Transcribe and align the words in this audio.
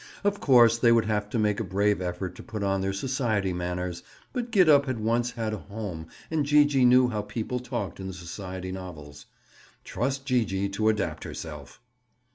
Of 0.23 0.39
course, 0.39 0.79
they 0.79 0.91
would 0.91 1.05
have 1.05 1.29
to 1.29 1.37
make 1.37 1.59
a 1.59 1.63
brave 1.63 2.01
effort 2.01 2.33
to 2.33 2.41
put 2.41 2.63
on 2.63 2.81
their 2.81 2.91
society 2.91 3.53
manners, 3.53 4.01
but 4.33 4.49
Gid 4.49 4.67
up 4.67 4.87
had 4.87 4.99
once 4.99 5.29
had 5.29 5.53
a 5.53 5.59
home 5.59 6.07
and 6.31 6.43
Gee 6.43 6.65
gee 6.65 6.85
knew 6.85 7.09
how 7.09 7.21
people 7.21 7.59
talked 7.59 7.99
in 7.99 8.07
the 8.07 8.13
society 8.15 8.71
novels. 8.71 9.27
Trust 9.83 10.25
Gee 10.25 10.43
gee 10.43 10.69
to 10.69 10.89
adapt 10.89 11.23
herself! 11.23 11.79